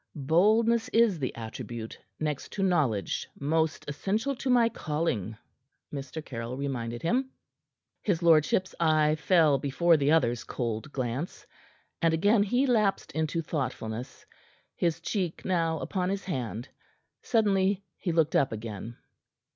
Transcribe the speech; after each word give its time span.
"Boldness 0.15 0.89
is 0.89 1.19
the 1.19 1.35
attribute 1.35 1.99
next 2.19 2.51
to 2.53 2.63
knowledge 2.63 3.27
most 3.39 3.85
essential 3.87 4.33
to 4.37 4.49
my 4.49 4.67
calling," 4.67 5.37
Mr. 5.93 6.25
Caryll 6.25 6.57
reminded 6.57 7.03
him. 7.03 7.29
His 8.01 8.23
lordship's 8.23 8.73
eye 8.79 9.13
fell 9.13 9.59
before 9.59 9.97
the 9.97 10.11
other's 10.11 10.43
cold 10.43 10.91
glance, 10.91 11.45
and 12.01 12.15
again 12.15 12.41
he 12.41 12.65
lapsed 12.65 13.11
into 13.11 13.43
thoughtfulness, 13.43 14.25
his 14.75 15.01
cheek 15.01 15.45
now 15.45 15.77
upon 15.77 16.09
his 16.09 16.25
hand. 16.25 16.69
Suddenly 17.21 17.83
he 17.99 18.11
looked 18.11 18.35
up 18.35 18.51
again. 18.51 18.97